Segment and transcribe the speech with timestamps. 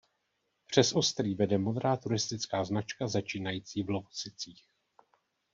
[0.67, 4.65] Přes Ostrý vede modrá turistická značka začínající v Lovosicích.